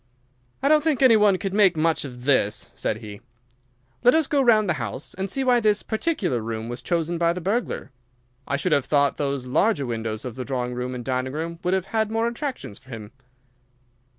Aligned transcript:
"I 0.63 0.67
don't 0.67 0.83
think 0.83 1.03
any 1.03 1.15
one 1.15 1.37
could 1.37 1.53
make 1.53 1.77
much 1.77 2.05
of 2.05 2.25
this," 2.25 2.71
said 2.73 3.01
he. 3.01 3.21
"Let 4.03 4.15
us 4.15 4.25
go 4.25 4.41
round 4.41 4.67
the 4.67 4.73
house 4.81 5.13
and 5.13 5.29
see 5.29 5.43
why 5.43 5.59
this 5.59 5.83
particular 5.83 6.41
room 6.41 6.69
was 6.69 6.81
chosen 6.81 7.19
by 7.19 7.33
the 7.33 7.39
burglar. 7.39 7.91
I 8.47 8.57
should 8.57 8.71
have 8.71 8.85
thought 8.85 9.17
those 9.17 9.45
larger 9.45 9.85
windows 9.85 10.25
of 10.25 10.33
the 10.35 10.43
drawing 10.43 10.73
room 10.73 10.95
and 10.95 11.05
dining 11.05 11.33
room 11.33 11.59
would 11.63 11.75
have 11.75 11.85
had 11.85 12.09
more 12.09 12.25
attractions 12.27 12.79
for 12.79 12.89
him." 12.89 13.11